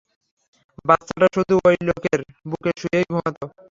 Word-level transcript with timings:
বাচ্চাটা 0.85 1.27
শুধু 1.35 1.55
ওই 1.67 1.75
লোকের 1.87 2.19
বুকে 2.49 2.71
শুয়েই 2.79 3.05
ঘুমাত। 3.09 3.35